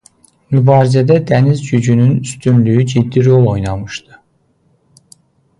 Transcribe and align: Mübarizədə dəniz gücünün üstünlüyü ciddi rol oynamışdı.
Mübarizədə 0.53 1.17
dəniz 1.31 1.61
gücünün 1.67 2.15
üstünlüyü 2.29 2.87
ciddi 2.95 3.25
rol 3.29 3.47
oynamışdı. 3.53 4.21